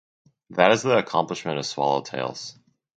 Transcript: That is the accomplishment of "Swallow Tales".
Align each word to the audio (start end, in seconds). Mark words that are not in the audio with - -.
That 0.49 0.71
is 0.71 0.81
the 0.81 0.97
accomplishment 0.97 1.59
of 1.59 1.65
"Swallow 1.67 2.01
Tales". 2.01 2.57